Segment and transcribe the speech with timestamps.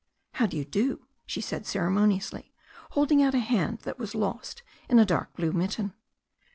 [0.31, 2.51] "How do you do?" she said ceremoniously,
[2.93, 5.93] holding out a hand that was lost in a dark blue mitten.